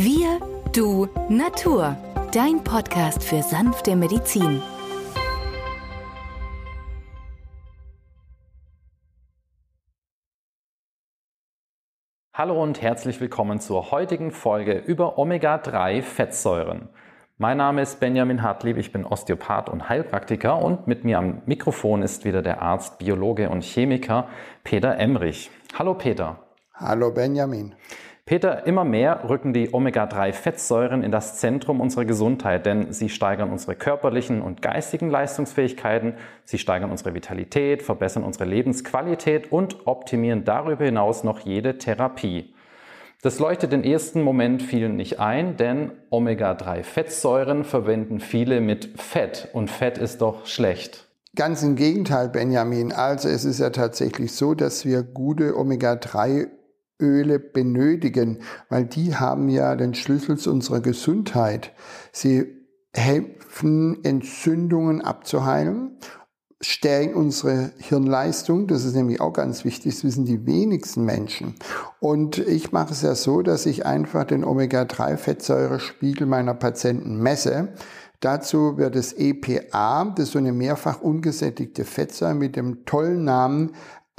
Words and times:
Wir, 0.00 0.38
du, 0.72 1.08
Natur. 1.28 1.96
Dein 2.32 2.62
Podcast 2.62 3.24
für 3.24 3.42
sanfte 3.42 3.96
Medizin. 3.96 4.62
Hallo 12.32 12.62
und 12.62 12.80
herzlich 12.80 13.20
willkommen 13.20 13.58
zur 13.58 13.90
heutigen 13.90 14.30
Folge 14.30 14.74
über 14.74 15.18
Omega-3-Fettsäuren. 15.18 16.90
Mein 17.36 17.56
Name 17.56 17.82
ist 17.82 17.98
Benjamin 17.98 18.44
Hartlieb, 18.44 18.76
ich 18.76 18.92
bin 18.92 19.04
Osteopath 19.04 19.68
und 19.68 19.88
Heilpraktiker 19.88 20.62
und 20.62 20.86
mit 20.86 21.02
mir 21.02 21.18
am 21.18 21.42
Mikrofon 21.46 22.02
ist 22.02 22.24
wieder 22.24 22.42
der 22.42 22.62
Arzt, 22.62 22.98
Biologe 22.98 23.50
und 23.50 23.64
Chemiker 23.64 24.28
Peter 24.62 24.96
Emrich. 24.96 25.50
Hallo 25.76 25.94
Peter. 25.94 26.38
Hallo 26.72 27.10
Benjamin. 27.10 27.74
Peter, 28.28 28.66
immer 28.66 28.84
mehr 28.84 29.24
rücken 29.26 29.54
die 29.54 29.72
Omega-3-Fettsäuren 29.72 31.02
in 31.02 31.10
das 31.10 31.38
Zentrum 31.38 31.80
unserer 31.80 32.04
Gesundheit, 32.04 32.66
denn 32.66 32.92
sie 32.92 33.08
steigern 33.08 33.50
unsere 33.50 33.74
körperlichen 33.74 34.42
und 34.42 34.60
geistigen 34.60 35.08
Leistungsfähigkeiten, 35.08 36.12
sie 36.44 36.58
steigern 36.58 36.90
unsere 36.90 37.14
Vitalität, 37.14 37.82
verbessern 37.82 38.24
unsere 38.24 38.44
Lebensqualität 38.44 39.50
und 39.50 39.86
optimieren 39.86 40.44
darüber 40.44 40.84
hinaus 40.84 41.24
noch 41.24 41.40
jede 41.40 41.78
Therapie. 41.78 42.52
Das 43.22 43.38
leuchtet 43.38 43.72
im 43.72 43.82
ersten 43.82 44.20
Moment 44.20 44.60
vielen 44.62 44.96
nicht 44.96 45.18
ein, 45.18 45.56
denn 45.56 45.92
Omega-3-Fettsäuren 46.10 47.64
verwenden 47.64 48.20
viele 48.20 48.60
mit 48.60 49.00
Fett 49.00 49.48
und 49.54 49.70
Fett 49.70 49.96
ist 49.96 50.20
doch 50.20 50.44
schlecht. 50.44 51.08
Ganz 51.34 51.62
im 51.62 51.76
Gegenteil, 51.76 52.28
Benjamin. 52.28 52.92
Also 52.92 53.30
es 53.30 53.46
ist 53.46 53.58
ja 53.58 53.70
tatsächlich 53.70 54.32
so, 54.32 54.52
dass 54.52 54.84
wir 54.84 55.02
gute 55.02 55.56
Omega-3 55.56 56.48
Öle 57.00 57.38
benötigen, 57.38 58.38
weil 58.68 58.84
die 58.84 59.14
haben 59.14 59.48
ja 59.48 59.76
den 59.76 59.94
Schlüssel 59.94 60.36
zu 60.36 60.50
unserer 60.50 60.80
Gesundheit. 60.80 61.72
Sie 62.12 62.46
helfen, 62.92 64.04
Entzündungen 64.04 65.00
abzuheilen, 65.00 65.98
stärken 66.60 67.14
unsere 67.14 67.72
Hirnleistung. 67.78 68.66
Das 68.66 68.84
ist 68.84 68.94
nämlich 68.94 69.20
auch 69.20 69.32
ganz 69.32 69.64
wichtig. 69.64 69.94
Das 69.94 70.04
wissen 70.04 70.24
die 70.24 70.46
wenigsten 70.46 71.04
Menschen. 71.04 71.54
Und 72.00 72.38
ich 72.38 72.72
mache 72.72 72.92
es 72.92 73.02
ja 73.02 73.14
so, 73.14 73.42
dass 73.42 73.66
ich 73.66 73.86
einfach 73.86 74.24
den 74.24 74.44
Omega-3-Fettsäurespiegel 74.44 76.26
meiner 76.26 76.54
Patienten 76.54 77.18
messe. 77.18 77.68
Dazu 78.20 78.76
wird 78.78 78.96
das 78.96 79.12
EPA, 79.12 80.12
das 80.16 80.24
ist 80.26 80.32
so 80.32 80.40
eine 80.40 80.52
mehrfach 80.52 81.00
ungesättigte 81.00 81.84
Fettsäure 81.84 82.34
mit 82.34 82.56
dem 82.56 82.84
tollen 82.84 83.22
Namen 83.22 83.70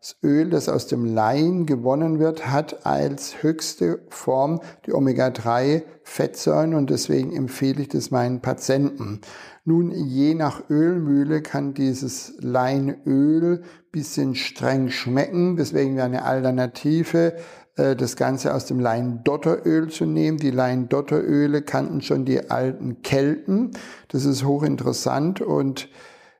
das 0.03 0.17
Öl, 0.21 0.49
das 0.49 0.67
aus 0.67 0.87
dem 0.87 1.05
Lein 1.05 1.65
gewonnen 1.65 2.19
wird, 2.19 2.47
hat 2.47 2.85
als 2.85 3.41
höchste 3.41 3.99
Form 4.09 4.59
die 4.85 4.91
Omega-3-Fettsäuren 4.91 6.73
und 6.73 6.89
deswegen 6.89 7.33
empfehle 7.33 7.83
ich 7.83 7.87
das 7.87 8.11
meinen 8.11 8.41
Patienten. 8.41 9.21
Nun, 9.63 9.91
je 9.91 10.35
nach 10.35 10.69
Ölmühle 10.69 11.41
kann 11.41 11.73
dieses 11.73 12.33
Leinöl 12.41 13.63
bisschen 13.93 14.35
streng 14.35 14.89
schmecken, 14.89 15.55
deswegen 15.55 15.95
wäre 15.95 16.07
eine 16.07 16.25
Alternative 16.25 17.37
äh, 17.77 17.95
das 17.95 18.17
Ganze 18.17 18.53
aus 18.53 18.65
dem 18.65 18.81
Leindotteröl 18.81 19.87
zu 19.87 20.05
nehmen. 20.05 20.37
Die 20.37 20.51
Leindotteröle 20.51 21.61
kannten 21.61 22.01
schon 22.01 22.25
die 22.25 22.51
alten 22.51 23.03
Kelten. 23.03 23.71
Das 24.09 24.25
ist 24.25 24.43
hochinteressant 24.43 25.39
und 25.39 25.87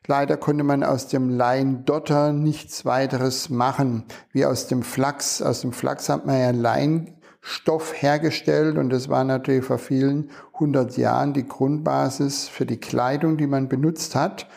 leider 0.08 0.38
konnte 0.38 0.64
man 0.64 0.84
aus 0.84 1.08
dem 1.08 1.30
Leindotter 1.30 2.34
nichts 2.34 2.86
weiteres 2.86 3.50
machen 3.50 4.06
wie 4.32 4.46
aus 4.46 4.68
dem 4.68 4.84
Flachs. 4.84 5.42
Aus 5.42 5.62
dem 5.62 5.74
Flachs 5.74 6.10
hat 6.10 6.26
man 6.26 6.40
ja 6.40 6.52
Leinstoff 6.52 7.94
hergestellt 8.02 8.78
und 8.78 8.90
das 8.90 9.10
war 9.10 9.24
natürlich 9.24 9.66
vor 9.66 9.78
vielen 9.78 10.30
hundert 10.60 10.98
Jahren 10.98 11.34
die 11.34 11.48
Grundbasis 11.48 12.48
für 12.48 12.66
die 12.66 12.80
Kleidung, 12.80 13.38
die 13.38 13.48
man 13.48 13.70
benutzt 13.70 14.16
hat. 14.16 14.48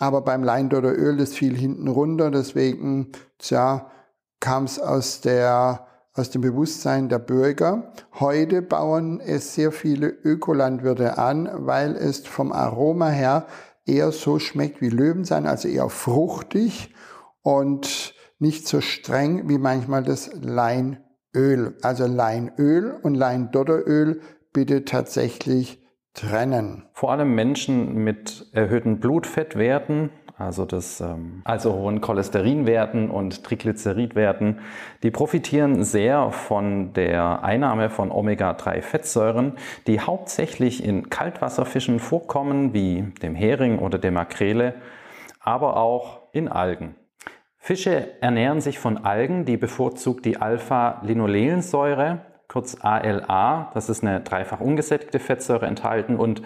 Aber 0.00 0.20
beim 0.20 0.44
Leindotteröl, 0.44 1.16
das 1.16 1.34
fiel 1.34 1.56
hinten 1.56 1.88
runter, 1.88 2.30
deswegen, 2.30 3.12
tja, 3.38 3.90
kam 4.40 4.64
es 4.64 4.78
aus 4.78 5.20
der 5.20 5.88
aus 6.18 6.30
dem 6.30 6.42
Bewusstsein 6.42 7.08
der 7.08 7.20
Bürger. 7.20 7.92
Heute 8.18 8.60
bauen 8.60 9.20
es 9.20 9.54
sehr 9.54 9.70
viele 9.70 10.08
Ökolandwirte 10.08 11.16
an, 11.16 11.48
weil 11.52 11.94
es 11.94 12.26
vom 12.26 12.50
Aroma 12.50 13.08
her 13.08 13.46
eher 13.88 14.12
so 14.12 14.38
schmeckt 14.38 14.80
wie 14.80 14.90
Löwenzahn, 14.90 15.46
also 15.46 15.68
eher 15.68 15.88
fruchtig 15.88 16.94
und 17.42 18.14
nicht 18.38 18.68
so 18.68 18.80
streng 18.80 19.48
wie 19.48 19.58
manchmal 19.58 20.02
das 20.02 20.30
Leinöl. 20.40 21.76
Also 21.82 22.06
Leinöl 22.06 22.98
und 23.02 23.14
Leindotteröl 23.14 24.20
bitte 24.52 24.84
tatsächlich 24.84 25.82
trennen. 26.14 26.84
Vor 26.92 27.12
allem 27.12 27.34
Menschen 27.34 27.94
mit 27.94 28.46
erhöhten 28.52 29.00
Blutfettwerten 29.00 30.10
also, 30.38 30.64
das, 30.64 31.00
ähm, 31.00 31.42
also 31.44 31.72
hohen 31.72 32.00
Cholesterinwerten 32.00 33.10
und 33.10 33.42
Triglyceridwerten, 33.42 34.60
die 35.02 35.10
profitieren 35.10 35.82
sehr 35.82 36.30
von 36.30 36.92
der 36.92 37.42
Einnahme 37.42 37.90
von 37.90 38.12
Omega-3-Fettsäuren, 38.12 39.54
die 39.88 40.00
hauptsächlich 40.00 40.84
in 40.84 41.10
Kaltwasserfischen 41.10 41.98
vorkommen, 41.98 42.72
wie 42.72 43.02
dem 43.20 43.34
Hering 43.34 43.80
oder 43.80 43.98
der 43.98 44.12
Makrele, 44.12 44.74
aber 45.40 45.76
auch 45.76 46.20
in 46.32 46.46
Algen. 46.46 46.94
Fische 47.56 48.22
ernähren 48.22 48.60
sich 48.60 48.78
von 48.78 49.04
Algen, 49.04 49.44
die 49.44 49.56
bevorzugt 49.56 50.24
die 50.24 50.40
Alpha-Linolensäure, 50.40 52.20
kurz 52.46 52.76
ALA, 52.80 53.72
das 53.74 53.88
ist 53.88 54.04
eine 54.04 54.20
dreifach 54.20 54.60
ungesättigte 54.60 55.18
Fettsäure 55.18 55.66
enthalten 55.66 56.16
und 56.16 56.42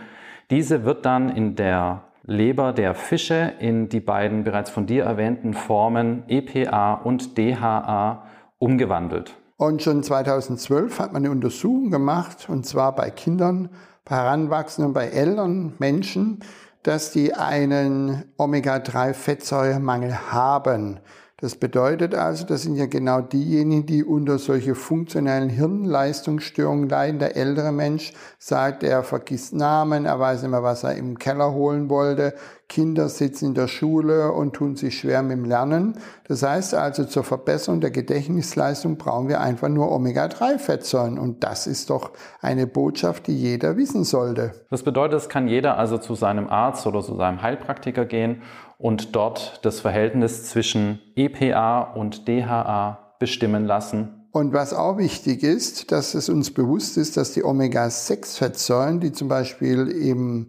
diese 0.50 0.84
wird 0.84 1.04
dann 1.04 1.28
in 1.28 1.56
der 1.56 2.04
Leber 2.32 2.72
der 2.72 2.94
Fische 2.94 3.52
in 3.60 3.88
die 3.88 4.00
beiden 4.00 4.42
bereits 4.42 4.70
von 4.70 4.86
dir 4.86 5.04
erwähnten 5.04 5.54
Formen 5.54 6.24
EPA 6.28 6.94
und 6.94 7.38
DHA 7.38 8.24
umgewandelt. 8.58 9.36
Und 9.56 9.82
schon 9.82 10.02
2012 10.02 10.98
hat 10.98 11.12
man 11.12 11.22
eine 11.22 11.30
Untersuchung 11.30 11.90
gemacht, 11.90 12.48
und 12.48 12.66
zwar 12.66 12.96
bei 12.96 13.10
Kindern, 13.10 13.68
bei 14.04 14.16
Heranwachsenden, 14.16 14.92
bei 14.92 15.06
älteren 15.06 15.74
Menschen, 15.78 16.40
dass 16.82 17.12
die 17.12 17.34
einen 17.34 18.24
Omega-3-Fettsäuremangel 18.38 20.32
haben. 20.32 20.98
Das 21.42 21.56
bedeutet 21.56 22.14
also, 22.14 22.46
das 22.46 22.62
sind 22.62 22.76
ja 22.76 22.86
genau 22.86 23.20
diejenigen, 23.20 23.84
die 23.84 24.04
unter 24.04 24.38
solche 24.38 24.76
funktionellen 24.76 25.48
Hirnleistungsstörungen 25.48 26.88
leiden. 26.88 27.18
Der 27.18 27.36
ältere 27.36 27.72
Mensch 27.72 28.12
sagt, 28.38 28.84
er 28.84 29.02
vergisst 29.02 29.52
Namen, 29.52 30.04
er 30.04 30.20
weiß 30.20 30.44
immer, 30.44 30.62
was 30.62 30.84
er 30.84 30.94
im 30.94 31.18
Keller 31.18 31.52
holen 31.52 31.90
wollte. 31.90 32.34
Kinder 32.68 33.08
sitzen 33.08 33.46
in 33.46 33.54
der 33.54 33.66
Schule 33.66 34.30
und 34.30 34.54
tun 34.54 34.76
sich 34.76 34.96
schwer 34.96 35.22
mit 35.22 35.32
dem 35.32 35.44
Lernen. 35.44 35.98
Das 36.28 36.44
heißt 36.44 36.74
also, 36.74 37.04
zur 37.04 37.24
Verbesserung 37.24 37.80
der 37.80 37.90
Gedächtnisleistung 37.90 38.96
brauchen 38.96 39.28
wir 39.28 39.40
einfach 39.40 39.68
nur 39.68 39.90
Omega-3-Fettsäuren. 39.90 41.18
Und 41.18 41.42
das 41.42 41.66
ist 41.66 41.90
doch 41.90 42.12
eine 42.40 42.68
Botschaft, 42.68 43.26
die 43.26 43.36
jeder 43.36 43.76
wissen 43.76 44.04
sollte. 44.04 44.52
Das 44.70 44.84
bedeutet, 44.84 45.18
es 45.18 45.28
kann 45.28 45.48
jeder 45.48 45.76
also 45.76 45.98
zu 45.98 46.14
seinem 46.14 46.48
Arzt 46.48 46.86
oder 46.86 47.02
zu 47.02 47.16
seinem 47.16 47.42
Heilpraktiker 47.42 48.04
gehen 48.04 48.42
und 48.82 49.14
dort 49.14 49.60
das 49.62 49.78
Verhältnis 49.78 50.50
zwischen 50.50 50.98
EPA 51.14 51.82
und 51.94 52.26
DHA 52.26 53.14
bestimmen 53.20 53.64
lassen. 53.64 54.26
Und 54.32 54.52
was 54.52 54.74
auch 54.74 54.98
wichtig 54.98 55.44
ist, 55.44 55.92
dass 55.92 56.14
es 56.14 56.28
uns 56.28 56.52
bewusst 56.52 56.96
ist, 56.96 57.16
dass 57.16 57.32
die 57.32 57.44
Omega-6-Fettsäuren, 57.44 58.98
die 58.98 59.12
zum 59.12 59.28
Beispiel 59.28 59.86
im 59.86 60.48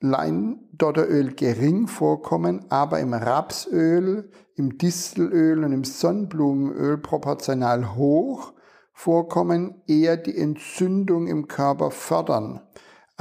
Leindotteröl 0.00 1.32
gering 1.32 1.86
vorkommen, 1.86 2.66
aber 2.68 3.00
im 3.00 3.14
Rapsöl, 3.14 4.28
im 4.56 4.76
Distelöl 4.76 5.64
und 5.64 5.72
im 5.72 5.84
Sonnenblumenöl 5.84 6.98
proportional 6.98 7.94
hoch 7.94 8.52
vorkommen, 8.92 9.82
eher 9.86 10.18
die 10.18 10.36
Entzündung 10.36 11.26
im 11.26 11.48
Körper 11.48 11.90
fördern. 11.90 12.60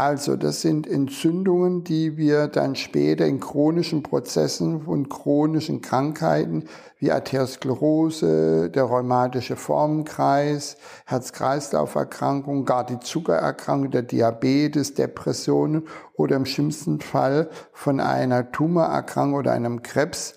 Also 0.01 0.35
das 0.35 0.61
sind 0.61 0.87
Entzündungen, 0.87 1.83
die 1.83 2.17
wir 2.17 2.47
dann 2.47 2.75
später 2.75 3.27
in 3.27 3.39
chronischen 3.39 4.01
Prozessen 4.01 4.87
und 4.87 5.09
chronischen 5.09 5.81
Krankheiten 5.81 6.63
wie 6.97 7.11
Arteriosklerose, 7.11 8.71
der 8.71 8.85
rheumatische 8.85 9.55
Formenkreis, 9.55 10.77
Herz-Kreislauf-Erkrankung, 11.05 12.65
gar 12.65 12.83
die 12.83 12.99
Zuckererkrankung, 12.99 13.91
der 13.91 14.01
Diabetes, 14.01 14.95
Depressionen 14.95 15.87
oder 16.15 16.35
im 16.35 16.47
schlimmsten 16.47 16.99
Fall 16.99 17.51
von 17.71 17.99
einer 17.99 18.51
Tumorerkrankung 18.51 19.37
oder 19.37 19.51
einem 19.51 19.83
Krebs 19.83 20.33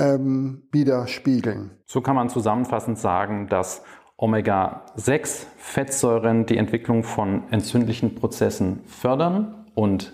ähm, 0.00 0.66
widerspiegeln. 0.72 1.78
So 1.86 2.00
kann 2.00 2.16
man 2.16 2.28
zusammenfassend 2.28 2.98
sagen, 2.98 3.46
dass 3.48 3.82
Omega-6-Fettsäuren 4.18 6.44
die 6.44 6.56
Entwicklung 6.56 7.04
von 7.04 7.44
entzündlichen 7.50 8.16
Prozessen 8.16 8.80
fördern 8.86 9.66
und 9.74 10.12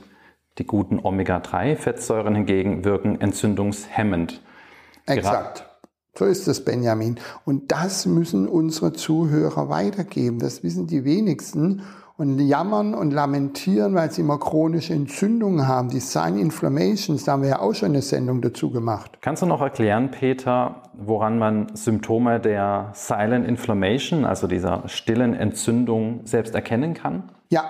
die 0.58 0.66
guten 0.66 1.00
Omega-3-Fettsäuren 1.02 2.34
hingegen 2.34 2.84
wirken 2.84 3.18
entzündungshemmend. 3.20 4.42
Exakt. 5.06 5.66
So 6.16 6.26
ist 6.26 6.46
es, 6.46 6.64
Benjamin. 6.64 7.18
Und 7.44 7.72
das 7.72 8.06
müssen 8.06 8.46
unsere 8.46 8.92
Zuhörer 8.92 9.68
weitergeben. 9.68 10.38
Das 10.38 10.62
wissen 10.62 10.86
die 10.86 11.04
wenigsten 11.04 11.82
und 12.16 12.38
jammern 12.38 12.94
und 12.94 13.12
lamentieren, 13.12 13.94
weil 13.94 14.10
sie 14.10 14.20
immer 14.20 14.38
chronische 14.38 14.94
Entzündungen 14.94 15.66
haben. 15.66 15.88
Die 15.88 16.00
Sign 16.00 16.38
Inflammations, 16.38 17.24
da 17.24 17.32
haben 17.32 17.42
wir 17.42 17.50
ja 17.50 17.58
auch 17.58 17.74
schon 17.74 17.90
eine 17.90 18.02
Sendung 18.02 18.40
dazu 18.40 18.70
gemacht. 18.70 19.18
Kannst 19.20 19.42
du 19.42 19.46
noch 19.46 19.60
erklären, 19.60 20.10
Peter, 20.12 20.82
woran 20.94 21.38
man 21.38 21.74
Symptome 21.74 22.38
der 22.38 22.90
Silent 22.94 23.48
Inflammation, 23.48 24.24
also 24.24 24.46
dieser 24.46 24.88
stillen 24.88 25.34
Entzündung, 25.34 26.20
selbst 26.24 26.54
erkennen 26.54 26.94
kann? 26.94 27.32
Ja, 27.48 27.64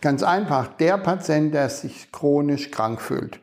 ganz 0.00 0.22
einfach. 0.22 0.68
Der 0.68 0.96
Patient, 0.98 1.52
der 1.52 1.68
sich 1.68 2.12
chronisch 2.12 2.70
krank 2.70 3.00
fühlt. 3.00 3.40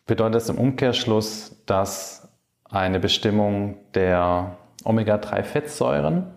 Bedeutet 0.05 0.35
das 0.35 0.49
im 0.49 0.57
Umkehrschluss, 0.57 1.63
dass 1.65 2.29
eine 2.69 2.99
Bestimmung 2.99 3.77
der 3.93 4.57
Omega-3-Fettsäuren 4.83 6.27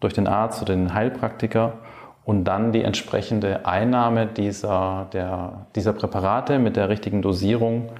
durch 0.00 0.14
den 0.14 0.26
Arzt 0.26 0.62
oder 0.62 0.74
den 0.74 0.94
Heilpraktiker 0.94 1.78
und 2.24 2.44
dann 2.44 2.72
die 2.72 2.82
entsprechende 2.82 3.66
Einnahme 3.66 4.26
dieser, 4.26 5.08
der, 5.12 5.66
dieser 5.76 5.92
Präparate 5.92 6.58
mit 6.58 6.76
der 6.76 6.88
richtigen 6.88 7.22
Dosierung 7.22 7.90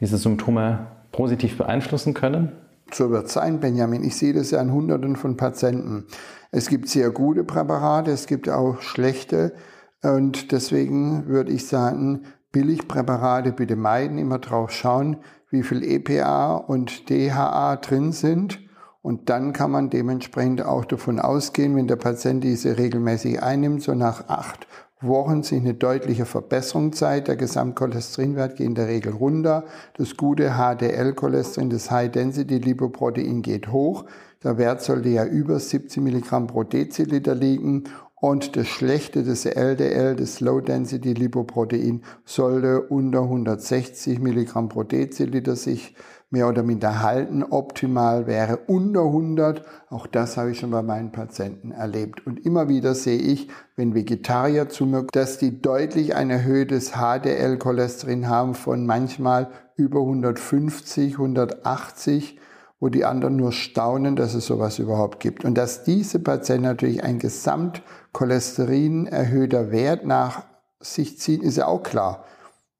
diese 0.00 0.18
Symptome 0.18 0.86
positiv 1.12 1.56
beeinflussen 1.56 2.12
können? 2.12 2.52
So 2.92 3.10
wird 3.10 3.26
es 3.26 3.32
sein, 3.32 3.60
Benjamin. 3.60 4.04
Ich 4.04 4.16
sehe 4.16 4.34
das 4.34 4.50
ja 4.50 4.60
an 4.60 4.72
Hunderten 4.72 5.16
von 5.16 5.36
Patienten. 5.36 6.06
Es 6.50 6.68
gibt 6.68 6.88
sehr 6.88 7.10
gute 7.10 7.42
Präparate, 7.44 8.10
es 8.10 8.26
gibt 8.26 8.48
auch 8.48 8.82
schlechte. 8.82 9.54
Und 10.02 10.52
deswegen 10.52 11.26
würde 11.26 11.52
ich 11.52 11.66
sagen, 11.66 12.24
Billigpräparate 12.52 13.52
bitte 13.52 13.76
meiden, 13.76 14.18
immer 14.18 14.38
drauf 14.38 14.70
schauen, 14.72 15.16
wie 15.48 15.62
viel 15.62 15.82
EPA 15.82 16.56
und 16.56 17.08
DHA 17.08 17.76
drin 17.76 18.12
sind. 18.12 18.60
Und 19.00 19.30
dann 19.30 19.52
kann 19.52 19.70
man 19.70 19.90
dementsprechend 19.90 20.62
auch 20.62 20.84
davon 20.84 21.18
ausgehen, 21.18 21.74
wenn 21.74 21.88
der 21.88 21.96
Patient 21.96 22.44
diese 22.44 22.76
regelmäßig 22.76 23.42
einnimmt, 23.42 23.82
so 23.82 23.94
nach 23.94 24.28
acht 24.28 24.66
Wochen 25.02 25.42
sich 25.42 25.60
eine 25.60 25.74
deutliche 25.74 26.24
Verbesserung 26.24 26.92
zeigt. 26.92 27.28
Der 27.28 27.36
Gesamtcholesterinwert 27.36 28.56
geht 28.56 28.66
in 28.66 28.74
der 28.74 28.88
Regel 28.88 29.12
runter. 29.12 29.64
Das 29.96 30.16
gute 30.16 30.54
HDL-Cholesterin, 30.56 31.70
das 31.70 31.90
High-Density-Lipoprotein 31.90 33.42
geht 33.42 33.72
hoch. 33.72 34.04
Der 34.42 34.58
Wert 34.58 34.82
sollte 34.82 35.08
ja 35.08 35.24
über 35.24 35.58
70 35.58 36.02
Milligramm 36.02 36.46
pro 36.46 36.64
Deziliter 36.64 37.34
liegen. 37.34 37.84
Und 38.14 38.56
das 38.56 38.68
schlechte, 38.68 39.24
das 39.24 39.46
LDL, 39.46 40.14
das 40.14 40.40
Low-Density-Lipoprotein, 40.40 42.02
sollte 42.24 42.82
unter 42.82 43.22
160 43.22 44.20
Milligramm 44.20 44.68
pro 44.68 44.84
Deziliter 44.84 45.56
sich 45.56 45.96
mehr 46.32 46.48
oder 46.48 46.62
minder 46.62 47.02
halten. 47.02 47.44
Optimal 47.44 48.26
wäre 48.26 48.56
unter 48.66 49.02
100. 49.02 49.64
Auch 49.90 50.06
das 50.06 50.36
habe 50.36 50.50
ich 50.50 50.58
schon 50.58 50.70
bei 50.70 50.82
meinen 50.82 51.12
Patienten 51.12 51.70
erlebt. 51.70 52.26
Und 52.26 52.44
immer 52.44 52.68
wieder 52.68 52.94
sehe 52.94 53.18
ich, 53.18 53.48
wenn 53.76 53.94
Vegetarier 53.94 54.68
zu 54.68 54.86
mir, 54.86 55.06
dass 55.12 55.38
die 55.38 55.60
deutlich 55.60 56.16
ein 56.16 56.30
erhöhtes 56.30 56.92
HDL-Cholesterin 56.92 58.28
haben 58.28 58.54
von 58.54 58.86
manchmal 58.86 59.50
über 59.76 60.00
150, 60.00 61.14
180 61.14 62.38
wo 62.82 62.88
die 62.88 63.04
anderen 63.04 63.36
nur 63.36 63.52
staunen, 63.52 64.16
dass 64.16 64.34
es 64.34 64.44
sowas 64.44 64.80
überhaupt 64.80 65.20
gibt. 65.20 65.44
Und 65.44 65.54
dass 65.54 65.84
diese 65.84 66.18
Patienten 66.18 66.64
natürlich 66.64 67.04
ein 67.04 67.20
Gesamtcholesterin 67.20 69.06
erhöhter 69.06 69.70
Wert 69.70 70.04
nach 70.04 70.46
sich 70.80 71.16
ziehen, 71.16 71.42
ist 71.42 71.58
ja 71.58 71.68
auch 71.68 71.84
klar. 71.84 72.24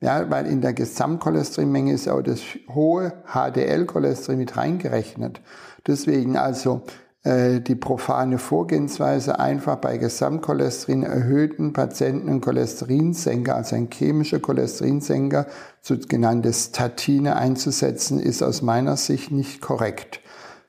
Ja, 0.02 0.28
weil 0.30 0.48
in 0.48 0.60
der 0.60 0.72
Gesamtcholesterinmenge 0.72 1.92
ist 1.92 2.08
auch 2.08 2.22
das 2.22 2.40
hohe 2.68 3.12
HDL-Cholesterin 3.32 4.36
mit 4.36 4.56
reingerechnet. 4.56 5.40
Deswegen 5.86 6.36
also 6.36 6.82
äh, 7.22 7.60
die 7.60 7.76
profane 7.76 8.38
Vorgehensweise 8.38 9.38
einfach 9.38 9.76
bei 9.76 9.98
Gesamtcholesterin 9.98 11.04
erhöhten 11.04 11.72
Patienten 11.72 12.28
einen 12.28 12.40
Cholesterinsenker, 12.40 13.54
also 13.54 13.76
ein 13.76 13.90
chemischer 13.92 14.40
Cholesterinsenker, 14.40 15.46
sogenannte 15.80 16.52
Statine 16.52 17.36
einzusetzen, 17.36 18.18
ist 18.18 18.42
aus 18.42 18.60
meiner 18.60 18.96
Sicht 18.96 19.30
nicht 19.30 19.60
korrekt. 19.60 20.20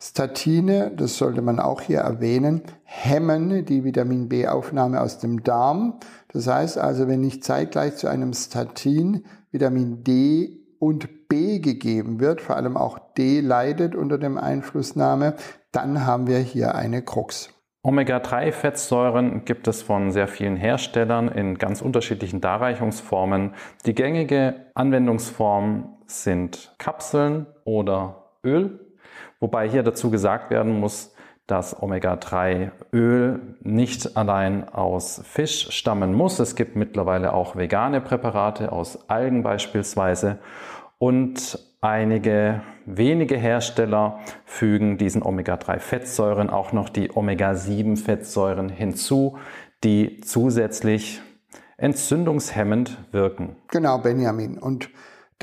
Statine, 0.05 0.91
das 0.93 1.17
sollte 1.17 1.41
man 1.41 1.61
auch 1.61 1.79
hier 1.79 1.99
erwähnen, 1.99 2.63
hemmen 2.83 3.63
die 3.63 3.85
Vitamin 3.85 4.27
B-Aufnahme 4.27 4.99
aus 4.99 5.19
dem 5.19 5.43
Darm. 5.43 5.97
Das 6.27 6.45
heißt 6.45 6.77
also, 6.77 7.07
wenn 7.07 7.21
nicht 7.21 7.45
zeitgleich 7.45 7.95
zu 7.95 8.09
einem 8.09 8.33
Statin 8.33 9.23
Vitamin 9.51 10.03
D 10.03 10.59
und 10.77 11.29
B 11.29 11.59
gegeben 11.59 12.19
wird, 12.19 12.41
vor 12.41 12.57
allem 12.57 12.75
auch 12.75 12.99
D 13.17 13.39
leidet 13.39 13.95
unter 13.95 14.17
dem 14.17 14.37
Einflussnahme, 14.37 15.35
dann 15.71 16.05
haben 16.05 16.27
wir 16.27 16.39
hier 16.39 16.75
eine 16.75 17.01
Krux. 17.01 17.49
Omega-3-Fettsäuren 17.83 19.45
gibt 19.45 19.69
es 19.69 19.81
von 19.81 20.11
sehr 20.11 20.27
vielen 20.27 20.57
Herstellern 20.57 21.29
in 21.29 21.57
ganz 21.57 21.81
unterschiedlichen 21.81 22.41
Darreichungsformen. 22.41 23.53
Die 23.85 23.95
gängige 23.95 24.65
Anwendungsform 24.73 25.97
sind 26.07 26.75
Kapseln 26.77 27.45
oder 27.63 28.31
Öl, 28.43 28.92
wobei 29.43 29.69
hier 29.69 29.83
dazu 29.83 30.09
gesagt 30.09 30.49
werden 30.49 30.79
muss, 30.79 31.13
dass 31.47 31.83
Omega-3-Öl 31.83 33.57
nicht 33.61 34.15
allein 34.15 34.69
aus 34.69 35.21
Fisch 35.25 35.69
stammen 35.71 36.13
muss. 36.13 36.39
Es 36.39 36.55
gibt 36.55 36.77
mittlerweile 36.77 37.33
auch 37.33 37.57
vegane 37.57 37.99
Präparate 37.99 38.71
aus 38.71 39.09
Algen 39.09 39.43
beispielsweise 39.43 40.39
und 40.97 41.59
einige 41.81 42.61
wenige 42.85 43.35
Hersteller 43.35 44.19
fügen 44.45 44.97
diesen 44.97 45.21
Omega-3-Fettsäuren 45.21 46.49
auch 46.49 46.71
noch 46.71 46.87
die 46.87 47.11
Omega-7-Fettsäuren 47.13 48.69
hinzu, 48.69 49.37
die 49.83 50.21
zusätzlich 50.21 51.21
entzündungshemmend 51.75 52.97
wirken. 53.11 53.57
Genau, 53.67 53.97
Benjamin. 53.97 54.57
Und 54.57 54.89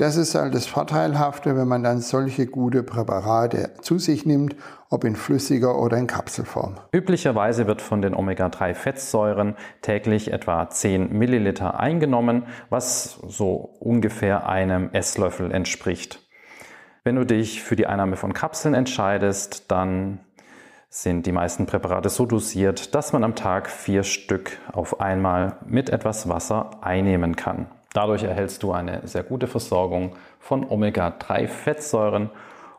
das 0.01 0.15
ist 0.15 0.33
halt 0.33 0.55
das 0.55 0.65
Vorteilhafte, 0.65 1.55
wenn 1.55 1.67
man 1.67 1.83
dann 1.83 2.01
solche 2.01 2.47
gute 2.47 2.81
Präparate 2.81 3.69
zu 3.81 3.99
sich 3.99 4.25
nimmt, 4.25 4.55
ob 4.89 5.03
in 5.03 5.15
flüssiger 5.15 5.79
oder 5.79 5.95
in 5.97 6.07
Kapselform. 6.07 6.77
Üblicherweise 6.91 7.67
wird 7.67 7.83
von 7.83 8.01
den 8.01 8.15
Omega-3-Fettsäuren 8.15 9.55
täglich 9.83 10.33
etwa 10.33 10.67
10 10.67 11.15
Milliliter 11.15 11.79
eingenommen, 11.79 12.47
was 12.71 13.19
so 13.27 13.75
ungefähr 13.79 14.49
einem 14.49 14.89
Esslöffel 14.91 15.51
entspricht. 15.51 16.27
Wenn 17.03 17.15
du 17.15 17.23
dich 17.23 17.61
für 17.61 17.75
die 17.75 17.85
Einnahme 17.85 18.15
von 18.15 18.33
Kapseln 18.33 18.73
entscheidest, 18.73 19.69
dann 19.69 20.19
sind 20.89 21.27
die 21.27 21.31
meisten 21.31 21.67
Präparate 21.67 22.09
so 22.09 22.25
dosiert, 22.25 22.95
dass 22.95 23.13
man 23.13 23.23
am 23.23 23.35
Tag 23.35 23.69
vier 23.69 24.01
Stück 24.01 24.57
auf 24.73 24.99
einmal 24.99 25.57
mit 25.67 25.91
etwas 25.91 26.27
Wasser 26.27 26.71
einnehmen 26.81 27.35
kann. 27.35 27.67
Dadurch 27.93 28.23
erhältst 28.23 28.63
du 28.63 28.71
eine 28.71 29.05
sehr 29.05 29.23
gute 29.23 29.47
Versorgung 29.47 30.15
von 30.39 30.65
Omega-3-Fettsäuren 30.69 32.29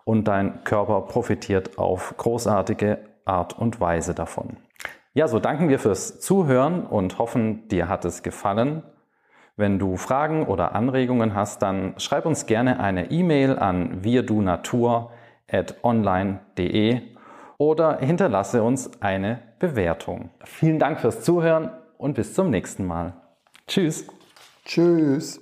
und 0.05 0.27
dein 0.27 0.65
Körper 0.65 1.03
profitiert 1.03 1.79
auf 1.79 2.17
großartige 2.17 2.99
Art 3.25 3.57
und 3.59 3.81
Weise 3.81 4.15
davon. 4.15 4.57
Ja, 5.15 5.29
so 5.29 5.39
danken 5.39 5.69
wir 5.69 5.79
fürs 5.79 6.19
Zuhören 6.21 6.87
und 6.87 7.19
hoffen, 7.19 7.69
dir 7.69 7.87
hat 7.89 8.07
es 8.07 8.23
gefallen. 8.23 8.83
Wenn 9.57 9.79
du 9.79 9.99
Fragen 9.99 10.47
oder 10.47 10.75
Anregungen 10.75 11.35
hast, 11.35 11.61
dann 11.61 11.93
schreib 11.99 12.25
uns 12.25 12.47
gerne 12.47 12.81
eine 12.81 13.11
E-Mail 13.11 13.59
an 13.59 14.03
wirdunatur@online.de 14.03 17.03
oder 17.59 17.99
hinterlasse 17.99 18.63
uns 18.63 19.03
eine 19.03 19.43
Bewertung. 19.59 20.31
Vielen 20.45 20.79
Dank 20.79 21.01
fürs 21.01 21.23
Zuhören 21.23 21.71
und 21.99 22.15
bis 22.15 22.33
zum 22.33 22.49
nächsten 22.49 22.87
Mal. 22.87 23.13
Tschüss. 23.67 24.07
Tschüss. 24.65 25.41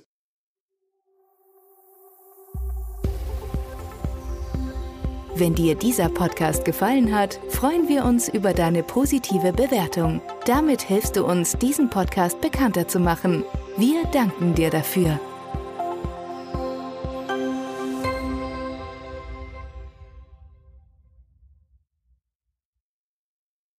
Wenn 5.33 5.55
dir 5.55 5.75
dieser 5.75 6.09
Podcast 6.09 6.65
gefallen 6.65 7.15
hat, 7.15 7.39
freuen 7.49 7.87
wir 7.87 8.05
uns 8.05 8.27
über 8.29 8.53
deine 8.53 8.83
positive 8.83 9.53
Bewertung. 9.53 10.21
Damit 10.45 10.81
hilfst 10.81 11.15
du 11.15 11.25
uns, 11.25 11.53
diesen 11.53 11.89
Podcast 11.89 12.41
bekannter 12.41 12.87
zu 12.87 12.99
machen. 12.99 13.43
Wir 13.77 14.03
danken 14.05 14.53
dir 14.53 14.69
dafür. 14.69 15.19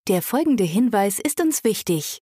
Der 0.09 0.21
folgende 0.21 0.65
Hinweis 0.65 1.21
ist 1.21 1.41
uns 1.41 1.63
wichtig. 1.63 2.22